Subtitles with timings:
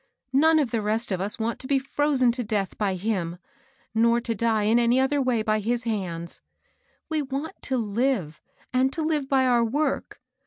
[0.33, 3.37] None of the rest of us want to be firozen to death by him,
[3.93, 6.41] nor to die in any other way by his hands.
[7.07, 8.39] We want to Uve^
[8.73, 10.19] and to live by our work.